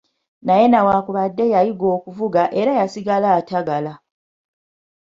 [0.45, 3.93] Naye newankubadde yayiga okuvuga era yasigala atagala.